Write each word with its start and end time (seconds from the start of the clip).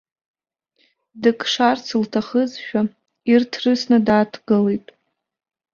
Дыкшарц 1.21 1.85
лҭахызшәа, 2.01 2.81
ирҭрысны 3.31 3.97
дааҭгылеит. 4.07 4.87